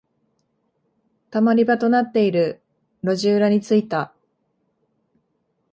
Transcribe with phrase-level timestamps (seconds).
[1.29, 2.59] 溜まり場となっている
[3.03, 4.11] 路地裏に着いた。